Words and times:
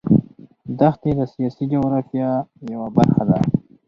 دښتې 0.79 1.11
د 1.17 1.21
سیاسي 1.33 1.63
جغرافیه 1.71 2.29
یوه 2.73 2.87
برخه 2.97 3.23
ده. 3.29 3.37